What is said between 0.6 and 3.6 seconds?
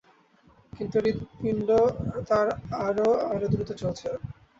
কিন্তু হৃৎপিণ্ড তার আরো, আরো